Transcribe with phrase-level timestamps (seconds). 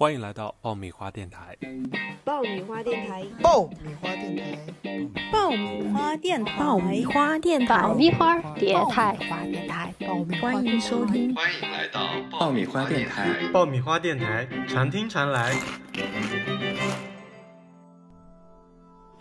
[0.00, 1.54] 欢迎来到爆米花电台。
[2.24, 4.58] 爆米花电台，爆米花电台，
[5.30, 9.94] 爆米花电台，爆米花电台，爆米花电台，花电台，
[10.40, 11.34] 欢迎收听。
[11.34, 15.54] 欢迎来到爆米花电台，爆米花电台，常听常来。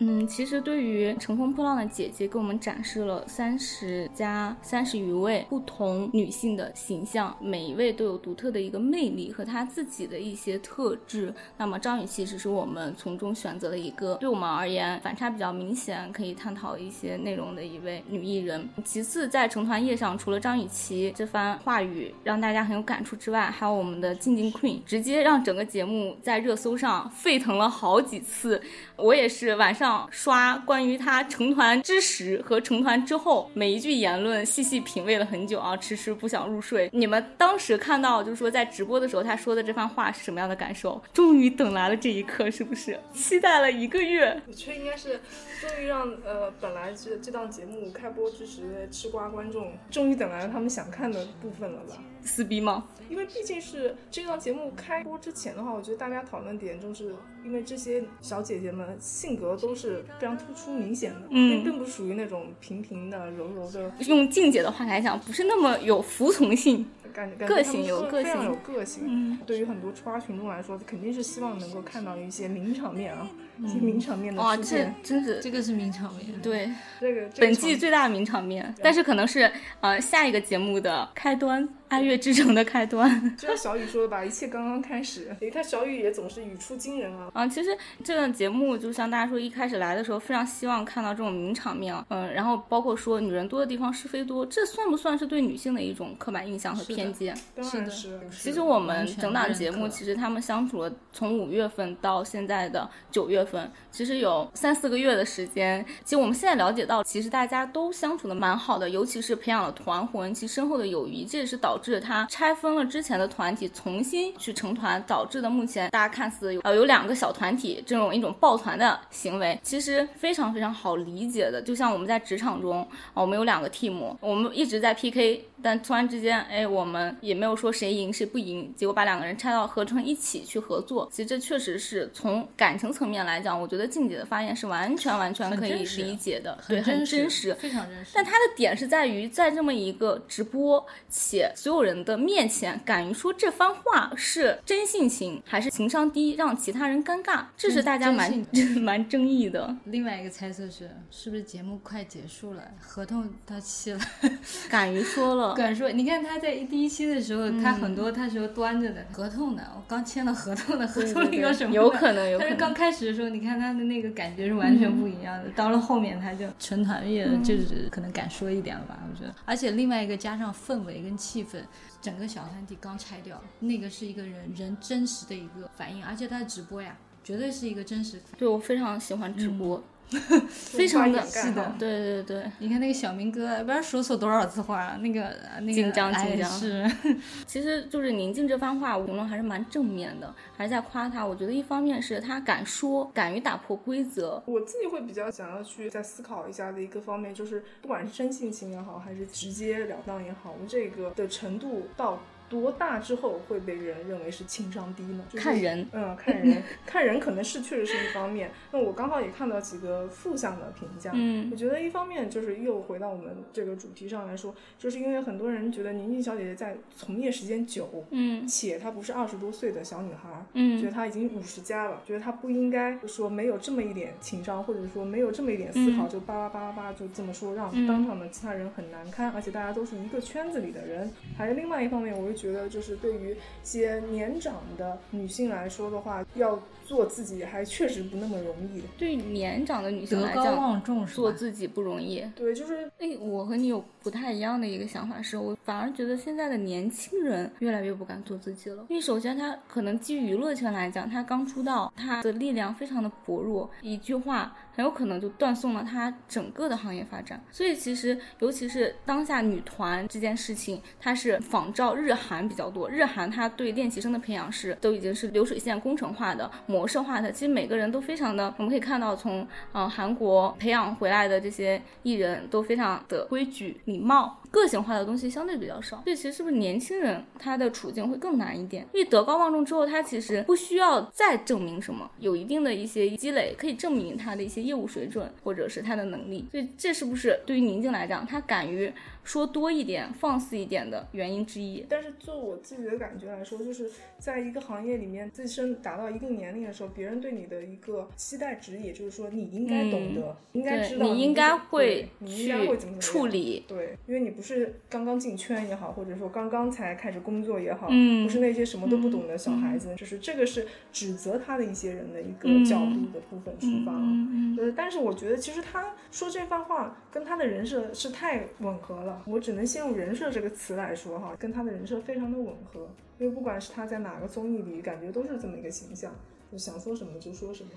[0.02, 11.34] 嗯，其实对于乘风破浪的姐姐，给我们展示了三十加三十余位不同女性的形象，每一位都有独特的一个魅力和她自己的一些特质。
[11.58, 18.70] 那么张雨绮只是我们从中选择了一个对我们而言反差比较明显，可以探讨一些内容的一位女艺人。
[18.86, 28.62] 其次，在成团夜上，除了张雨绮这番话语让大家很有感触之外，还有我们的静静 Queen，直接让整个节目在热搜上沸腾了好几次。
[28.96, 29.89] 我也是晚上。
[30.12, 36.90] 刷关于他成团之时和成团之后每一句言论，细细品味了很久啊，迟迟不想入睡。
[36.94, 41.02] 你们当时看到，就是说在直播的时候他说的这番话是什么样的感受？
[41.14, 43.00] 终于等来了这一刻，是不是？
[43.14, 44.42] 期待了一个月。
[44.48, 45.20] 我觉得应该是
[45.62, 51.96] 终于让呃本来这这档节目开播之时吃瓜观众，终于等来了他们想看的部分了吧？
[52.22, 52.86] 撕逼吗？
[53.10, 63.92] 因为毕竟是这档节目开播之前的话，我觉得大家讨论点就是因为这些小姐姐们性格都是非常突出明显的，并并不属于那种平平的、柔柔的。
[64.08, 66.86] 用静姐的话来讲，不是那么有服从性。
[67.12, 69.04] 感个性有个性，有个性。
[69.08, 73.28] 嗯，对于很多吃瓜群众来说，肯定是希望能够看到一些名场面啊，
[73.58, 74.94] 一些名场面的出现。
[75.02, 78.74] 真是这个是名场面，对，这个本季最大的名场面。
[78.82, 83.10] 但是可能是呃下一个节目的开端，《爱乐之城》的开端。
[83.38, 85.36] 就像小雨说的吧，一切刚刚开始。
[85.42, 87.30] 你看小雨也总是语出惊人啊。
[87.34, 92.06] 啊，其实这个节目就像大家说，一开始来的时候非常希望看到这种名场面啊。
[92.10, 97.36] 嗯，然后包括说女人多的地方是非多，这算不算是对女性的一种刻板印象和偏见？
[97.62, 97.92] 是的。
[98.32, 105.84] 其实我们整档节目，其实他们相处了从五月份到现在的九月份，其实有三四个月的时间。
[106.04, 121.60] 其实我们现在了解到，其实大家都相处的蛮好的，尤其是培养了团魂，其深厚的友谊，这也是导致他拆分了之前的团体，重新去成团，导致的目前大家看似有呃有两个小团体这种一种抱团的行为，其实非常非常好理解的。
[121.60, 127.70] 就像我们在职场中，我们有两个 team，我们一直在 PK，但突然之间，哎，我们也没有说。
[127.80, 131.08] 谁赢谁不赢，结果把两个人拆到合成一起去合作。
[131.10, 138.12] 其实这确实是从感情层面来讲，我觉得静姐的发言是完全完全可以理解的，对，很真实，非常真实。
[138.14, 148.44] 但她的点是在于，在这么一个直播且所有人的面前，敢于说这番话是真性情还是情商低，让其他人尴尬，这是大家蛮
[148.82, 149.78] 蛮争议的。
[149.86, 154.00] 另外一个猜测是，是不是节目快结束了，合同到期了？
[154.68, 155.92] 敢于说了，敢说。
[155.92, 157.48] 你看他在第一期的时候。
[157.62, 161.72] 他很多，他时候端着的合同呢，我刚签了合同的，合同里有什么？
[161.76, 162.50] 有可能，有可能。
[162.50, 165.50] 但是刚开始的时候，你看他的那个感觉是完全不一样的。
[165.52, 169.36] 到了后面，他就成团乐，就是可能敢说一点了吧，我觉得。
[169.46, 171.59] 而且另外一个加上氛围跟气氛，
[172.02, 178.22] 整个小团体刚拆掉，那个是一个人人真实的一个反应，而且他的直播呀，绝对是一个真实。
[178.38, 179.84] 对我非常喜欢直播。
[180.50, 186.92] 非常的，是的，对对对，你看那个小明哥，不知道说错多少次话，那个那个紧张紧张是，
[187.46, 191.26] 其实就是宁静这番话，评论还是蛮正面的，还是在夸他。
[191.26, 194.42] 我觉得一方面是他敢说，敢于打破规则。
[194.48, 202.20] 我自己会比较想要去再思考一下的一个方面，就是不管是真性情也好，还是直截了当也好，我们这个的程度到。
[202.50, 205.24] 多大之后会被人认为是情商低呢？
[205.36, 208.52] 看人，嗯，看人，看人可能是确实是一方面。
[208.72, 231.12] 那我刚好也看到几个负向的评价，嗯，我觉得一方面就是又回到我们这个主题上来说，就是因为很多人觉得宁静小姐姐在从业时间久，嗯，且她不是二十多岁的小女孩，嗯，觉得她已经五十加了，觉得她不应该说没有这么一点情商，或者说没有这么一点思考，就巴拉巴拉巴拉就这么说，让当场的其他人很难堪，而且大家都是一个圈子里的人。
[231.38, 232.39] 还有另外一方面，我就。
[232.40, 233.36] 觉得就是对于一
[233.66, 236.58] 些年长的女性来说的话，要
[236.90, 238.82] 做自己还确实不那么容易。
[238.98, 242.26] 对年长的女性来讲，做自己不容易。
[242.36, 248.84] 对，就是哎，我和你有不太一样的一个想法，是我反而觉得现在的年轻人越来越不敢做自己了。
[248.90, 257.40] 因为首先他可能基于娱乐圈来讲，他刚出道，他的力量非常的薄弱，一句话很有可能就断送了他整个的行业发展。
[257.52, 262.30] 所以其实，尤其是当下女团这件事情，它是仿照日韩。
[262.30, 267.30] 韩比较多，日韩它对练习生的培养是都已经是流水线工程化的模模式化的。
[267.30, 274.38] 其实每个人都非常的，我们可以看到从呃韩国培养回来的这些艺人都非常的规矩、礼貌。
[274.52, 278.84] 个性化的东西相对比较少，所以其实是不是年轻人他的处境会更难一点？
[278.94, 286.48] 因为德高望重之后，他其实不需要再证明什么，有一定的一些积累可以证明他的一些业务水准或者是他的能力。
[286.50, 288.92] 所以这是不是对于宁静来讲，他敢于
[289.24, 291.86] 说多一点、放肆一点的原因之一？
[291.88, 304.30] 但是就我自己的感觉来说，就是在一个行业里面，自身达到一定年龄的时候，别人对你的一个期待值，也就是说你应该懂得，应该知道，你应该会你应该会怎么处理，对，因为你。
[304.40, 322.88] 不是刚刚进圈也好，或者说刚刚才开始工作也好，嗯，不是那些什么都不懂的小孩子，就是这个是指责他的一些人的一个角度的部分出发，嗯嗯，但是我觉得其实他说这番话跟他的人设是太吻合了，我只能先用人设这个词来说哈，跟他的人设非常的吻合，
[323.18, 326.14] 因为不管是他在哪个综艺里，感觉都是这么一个形象，
[326.52, 327.70] 就想说什么就说什么。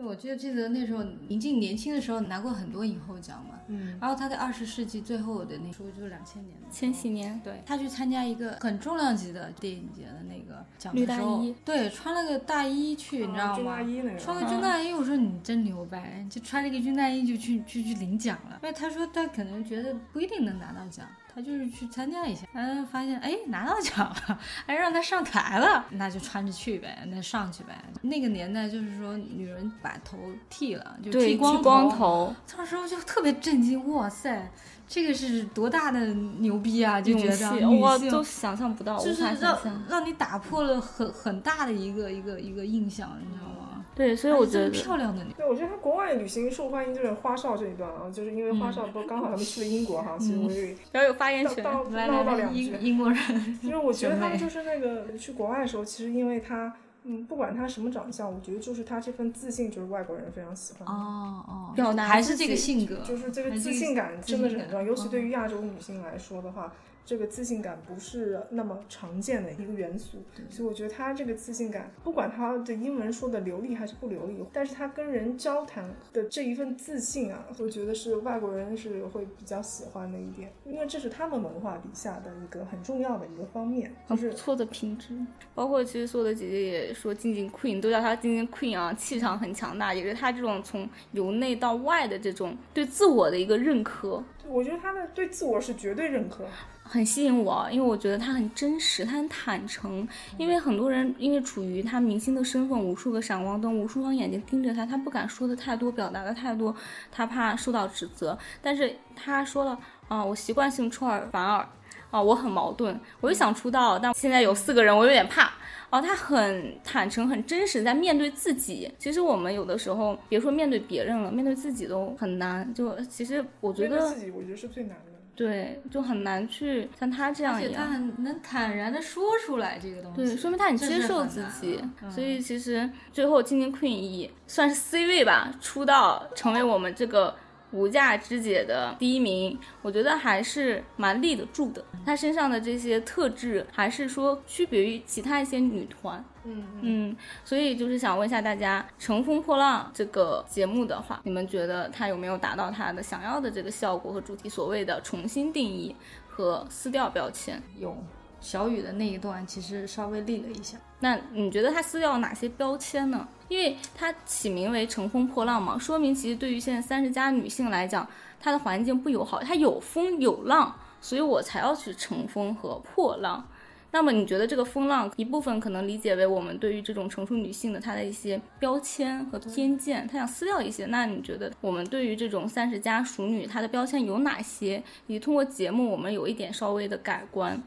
[0.00, 13.78] 我记得记得那时候宁静年轻的时候拿过很多影后奖嘛，嗯，然后她在二十世纪最后的那时候就是两千年，千禧年，对她去参加一个很重量级的电影节的那个奖的时候，对，穿了个大衣去，你知道吗？
[14.16, 18.60] 穿个军大衣，我说你真牛掰，就穿了一个军大衣就去去去领奖了。
[18.62, 21.04] 因为她说她可能觉得不一定能拿到奖。
[21.38, 27.78] 他就是去参加一下，嗯，发现哎拿到奖了，还让他上台了，那就穿着去呗，那上去呗。
[28.02, 30.18] 那个年代就是说女人把头
[30.50, 34.50] 剃了，就剃光头，当时我就特别震惊，哇塞，
[34.88, 36.06] 这个是多大的
[36.40, 37.00] 牛逼啊！
[37.00, 39.56] 就觉得哇，都想象不到，就是让
[39.88, 43.67] 让你打破了很很大的一个一个一个印象，你知道吗？
[43.98, 45.24] 对，所以我觉得漂亮的。
[45.36, 51.82] 对，我觉得他国外旅行受欢迎就是花少这一段啊，就是因为花少不刚好他们去了英国哈，所以我也要有发言权，唠
[52.22, 52.60] 到两句。
[52.62, 56.72] 英英国人，因为我觉得他们就是那个去国外的时候，其实因为他，
[57.02, 60.86] 嗯，不管他什么长相，我觉得就是他这份自信，就是外国人非常喜欢。
[60.86, 66.72] 哦哦，表达还是这个性格，就是这个自信感真的是很重要，尤其对于亚洲女性来说的话。
[67.08, 70.18] 这个自信感不是那么常见的一个元素，
[70.50, 85.14] 所以我觉得他这个自信感，不管他的英文说的流利还是不流利，但是他跟人交谈的这一份自信啊，我觉得是外国人是会比较喜欢的一点，因为这是他们文化底下的一个很重要的一个方面，就是错的品质。
[85.54, 94.22] 包括其实所有的姐姐也说，静静 Queen 都叫她静静 Queen 啊，气场很强大，也是她这种从由内到外的这种对自我的一个认可。
[94.46, 96.44] 我觉得她的对自我是绝对认可。
[96.88, 100.08] 很吸引我，因为我觉得他很真实，他很坦诚。
[100.38, 106.74] 因为很多人因为处于他明星的身份，无数个闪光灯，无数双眼睛盯着他，他不敢说的太多，表达的太多，
[107.12, 108.36] 他怕受到指责。
[108.62, 111.68] 但是他说了啊，我习惯性出尔反尔
[112.10, 115.52] 啊，我很矛盾，我又想出道，但现在有四个人，我有点怕。
[115.90, 118.90] 哦，他很坦诚，很真实，在面对自己。
[118.98, 122.74] 其实我们有的时候，别说面对别人了，面对自己都很难。
[122.74, 125.07] 就其实我觉得自己，我觉得是最难的。
[125.38, 131.80] 对，就很难去像他这样，而且他很能坦然的说出来这个东西，对，说明他很接受自己。
[132.10, 137.36] 所以其实最后金晶 Queen 以算是 C 位吧出道，成为我们这个。
[137.70, 141.84] 无价之姐的第一名，我觉得还是蛮立得住的。
[142.04, 146.24] 她身上的这些特质，还是说区别于其他一些女团。
[146.44, 154.48] 嗯嗯，所以就是想问一下大家，《乘风破浪》这个节目的话，你们觉得它有没有达到它的想要的这个效果和主题？
[154.48, 155.94] 所谓的重新定义
[156.26, 157.94] 和撕掉标签，有。
[158.40, 163.26] 小雨的那一段其实稍微立了一下，那你觉得他撕掉了哪些标签呢？
[163.48, 168.06] 因为它起名为“乘风破浪”嘛，说明其实对于现在三十加女性来讲，
[168.38, 173.48] 她的环境不友好，她有风有浪，所以我才要去乘风和破浪。
[173.90, 180.84] 那么你觉得这个风浪一部分可能理解为我们对于这种成熟女性的她的一些标签和偏见，她想撕掉一些。
[180.84, 184.82] 那你觉得我们对于这种三十加熟女她的标签有哪些？
[185.06, 187.62] 以及通过节目我们有一点稍微的改观。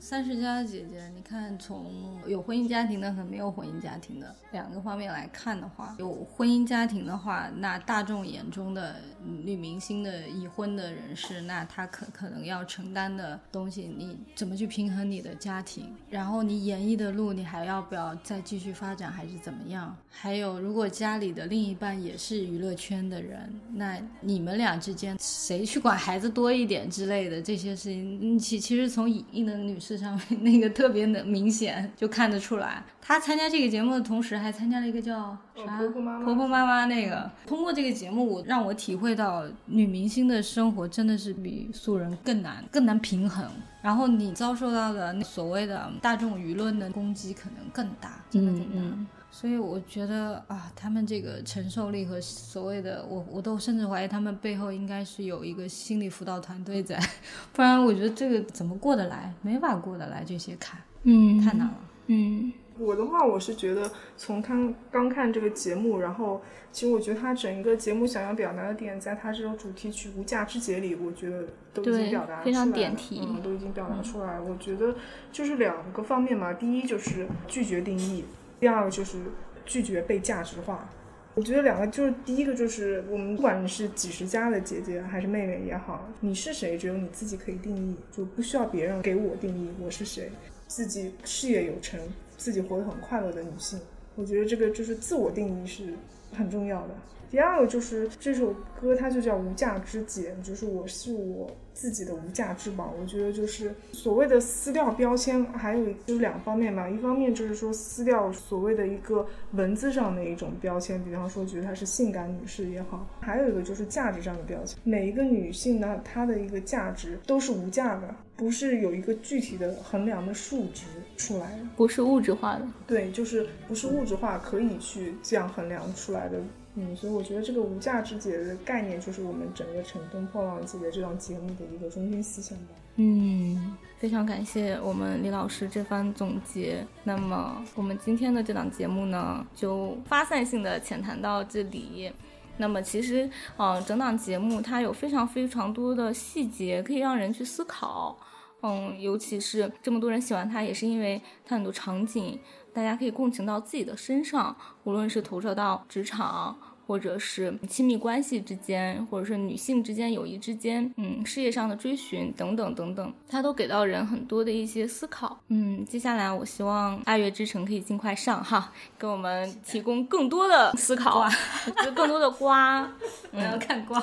[0.00, 15.94] 三十加的姐姐，你看从有婚姻家庭的和没有婚姻家庭的两个方面来看的话，有婚姻家庭的话，那大众眼中的女明星的已婚的人士，那她可可能要承担的东西，你怎么去平衡你的家庭？
[16.08, 19.94] 然后你演艺的路，你还要不要再继续发展，还是怎么样？
[20.08, 29.78] 还有，如果家里的另一半也是娱乐圈的人，那你们俩之间谁去管孩子多一点之类的这些事情，其其实从影艺的女。
[29.82, 32.82] 是上面 那个特别能明显，就看得出来。
[33.00, 37.28] 她参加这个节目的同时，还参加了一个叫啥婆婆妈妈婆婆妈妈那个。
[37.46, 43.44] 通过这个节目，我让我体会到女明星的生活真的是比素人更难，更难平衡。
[43.82, 48.96] 然后你遭受到的所谓的大众舆论的攻击可能更大，真的更大。
[49.30, 56.98] 所以我觉得啊，他们这个承受力和所谓的我，我都甚至怀疑他们背后应该是有一个心理辅导团队在，
[57.52, 59.34] 不然我觉得这个怎么过得来？
[59.42, 61.74] 没法过得来这些坎，嗯，太难了，
[62.06, 62.52] 嗯。
[62.82, 74.40] 我的话，我是觉得从看刚看这个节目，然后其实我觉得他整个节目想要表达的点，在他这种主题曲《无价之节》里，我觉得都已经表达出来，非常点题，嗯，都已经表达出来。
[74.40, 74.94] 我觉得
[75.30, 78.24] 就是两个方面嘛，第一就是拒绝定义，
[78.58, 79.18] 第二个就是
[79.64, 80.88] 拒绝被价值化。
[81.34, 90.30] 我觉得两个就是第一个就是我们不管你是几十家的姐姐还是妹妹也好，你是谁，只有你自己可以定义，就不需要别人给我定义我是谁，
[90.66, 91.98] 自己事业有成。
[92.42, 93.78] 自己活得很快乐的女性，
[94.16, 95.94] 我觉得这个就是自我定义是
[96.32, 96.94] 很重要的。
[97.30, 102.92] 第二个就是这首歌，它就叫无价之姐，就是我是我自己的无价之宝。
[103.00, 106.90] 我觉得就是所谓的撕掉标签，还有就是两方面吧。
[106.90, 114.78] 一方面就是说撕掉所谓的一个文字上的一种标签，比方说觉得她是性感女士也好，还有一个就是价值上的标签。
[114.84, 120.84] 每一个女性呢，她的一个价值都是无价的，不是有一个具体的衡量的数值
[121.16, 122.66] 出来，不是物质化的。
[122.86, 126.38] 对，就是不是物质化可以去这样衡量出来的。
[126.74, 132.74] 嗯，所以我觉得这个无价之节的概念，就是我们整个《乘风破浪的姐姐》这档节目的一个中心思想吧。
[132.96, 136.86] 嗯，非常感谢我们李老师这番总结。
[137.04, 142.10] 那么我们今天的这档节目呢，就发散性的浅谈到这里。
[142.56, 143.28] 那么其实，
[143.58, 148.16] 嗯，整档节目它有非常非常多的细节可以让人去思考。
[148.62, 152.38] 嗯，尤其是这么多人喜欢它，也是因为它很多场景。
[152.74, 165.38] 大家可以共情到自己的身上，无论是投射到职场，或者是亲密关系之间，或者是女性之间、友谊之间，嗯，事业上的追寻等等等等，它都给到人很多的一些思考。
[165.48, 171.28] 嗯，接下来我希望《爱乐之城》可以尽快上哈，给我们提供更多的思考，
[171.84, 172.90] 就更多的瓜，
[173.32, 174.00] 我要看瓜。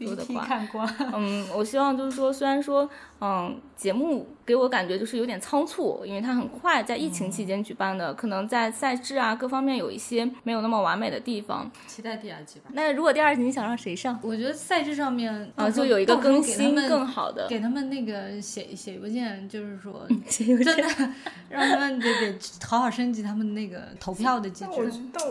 [0.00, 0.88] 多的话，看瓜。
[1.14, 2.88] 嗯，我希望就是说，虽然说，
[3.20, 11.70] 嗯，节目给我感觉就是有点仓促，因为它很快在疫情期间举办的，可能在赛制啊各方面有一些没有那么完美的地方。
[11.86, 12.70] 期待第二季吧。
[12.72, 14.18] 那如果第二季你想让谁上？
[14.22, 21.12] 我觉得赛制上面啊，就有一个更新更好的，给他们那个写写邮件，就是说 真的
[21.48, 24.70] 让他们得得好好升级他们那个投票的机制。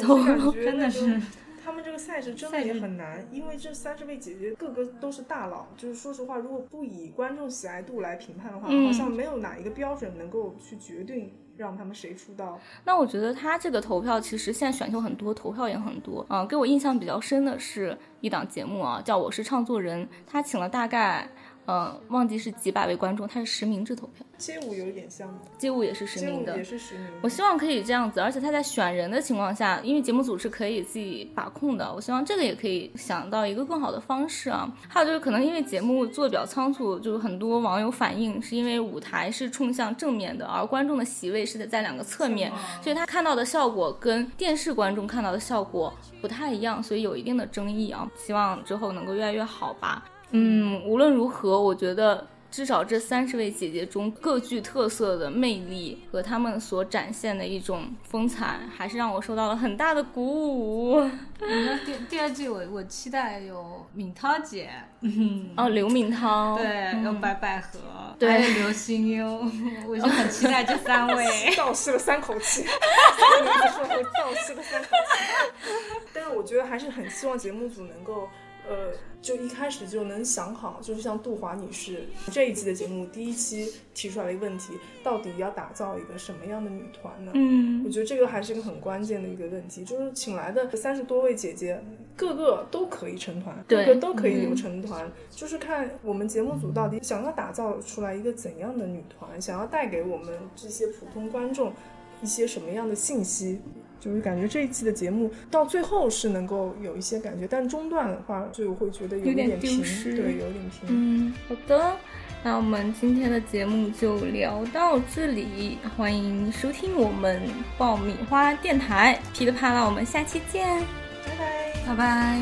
[0.02, 1.22] 投票真的是。
[1.64, 5.68] 他们这个赛制真的也很难，因为这三十位姐姐个个都是大佬。
[5.78, 12.60] 就是说实话，如果不以观众喜爱度来评判的话，好像没有哪一个标准能够去决定让他们谁出道。
[12.84, 16.46] 那我觉得他这个投票其实现在选秀很多，投票也很多啊。
[16.46, 21.30] 给我印象比较深的是一档节目啊，叫《我是唱作人》，他请了大概。
[21.66, 24.26] 嗯，忘记是几百位观众，他是实名制投票。
[24.38, 27.08] 街舞有一点像，街舞也是实名的，也是实名。
[27.22, 34.70] 我希望可以这样子，而且他在选人的情况下，因为节目组是可以自己把控的，我希望这个也可以想到一个更好的方式啊。
[34.90, 42.52] 还有就是可能因为节目做的比较仓促，就是很多网友反映是因为舞台是冲向正面的，而观众的席位是在两个侧面，
[42.82, 48.12] 所以他看到的效果跟电视观众看到的效果不太一样，所以有一定的争议啊。
[48.18, 50.04] 希望之后能够越来越好吧。
[50.36, 61.10] 嗯，无论如何，我觉得至少这三十位姐姐中各具特色的魅力和她们所展现的一种风采，还是让我受到了很大的鼓舞。
[61.40, 64.72] 那第第二季，我我期待有敏涛姐，
[65.02, 67.80] 嗯哦，刘敏涛，对，有白百合，
[68.18, 69.46] 对，还有刘心悠，
[69.88, 71.26] 我就很期待这三位。
[71.56, 75.64] 倒吸了三口气，三个名字说后倒吸了三口气。
[76.12, 78.28] 但是我觉得还是很希望节目组能够。
[78.68, 87.32] 呃，就一开始就能想好，就是像杜华女士这一季的节目第一期提出来的一个问题，到底要打造一个什么样的女团呢？
[87.36, 91.82] 嗯，我觉得这个还是一个很关键的一个问题，就是请来的三十多位姐姐，
[92.16, 101.74] 个个都可以成团，个个都可以有成团，就是看我们节目组到底想要打造出来一个怎样的女团，想要带给我们这些普通观众
[102.22, 103.60] 一些什么样的信息。
[104.04, 110.90] 就是感觉这一期的节目到最后是能够有一些感觉，但中段的话就会觉得有点丢失，对，有点平。
[110.90, 111.96] 嗯，好的，
[112.44, 117.42] 那我们今天的节目就聊到这里，欢迎收听我们
[117.78, 120.82] 爆米花电台，噼里啪啦，我们下期见，
[121.26, 122.40] 拜拜，拜拜。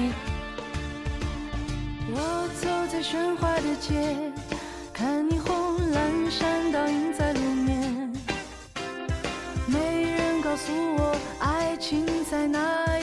[2.13, 4.15] 我走在喧哗的街，
[4.91, 7.30] 看霓虹阑珊倒映在
[10.51, 11.15] 告诉我。
[11.39, 13.00] 爱情在哪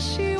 [0.00, 0.33] the.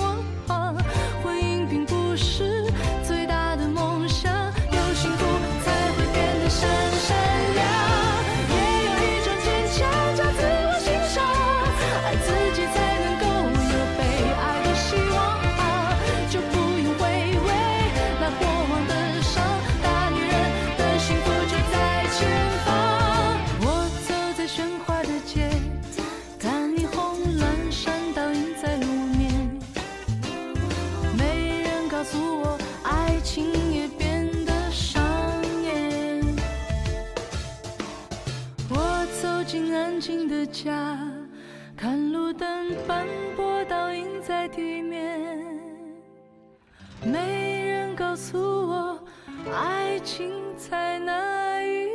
[48.15, 49.05] 告诉我
[49.53, 51.89] 爱情在哪一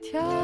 [0.00, 0.43] 条